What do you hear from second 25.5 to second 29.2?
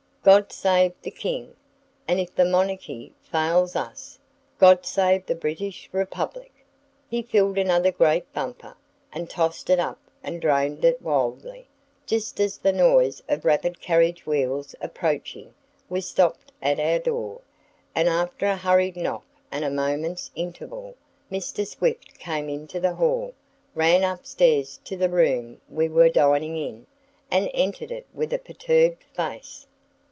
we were dining in, and entered it with a perturbed